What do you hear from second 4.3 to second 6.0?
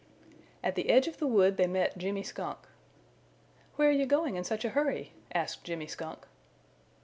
in such a hurry?" asked Jimmy